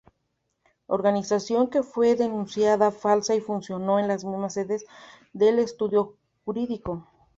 Organización 0.87 1.69
que 1.69 1.83
fue 1.83 2.15
denunciada 2.15 2.89
falsa 2.89 3.35
y 3.35 3.39
funcionó 3.39 3.99
en 3.99 4.07
la 4.07 4.15
misma 4.15 4.49
sede 4.49 4.77
del 5.31 5.59
estudio 5.59 6.17
jurídico. 6.43 7.07